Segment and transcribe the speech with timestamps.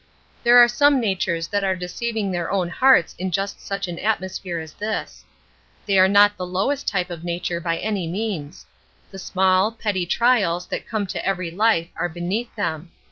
[0.43, 4.57] There are some natures that are deceiving their own hearts in just such an atmosphere
[4.57, 5.23] as this.
[5.85, 8.65] They are not the lowest type of nature by any means.
[9.11, 12.89] The small, petty trials that come to every life are beneath them.